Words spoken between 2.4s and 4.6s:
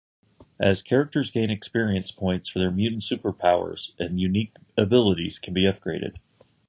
their mutant superpowers and unique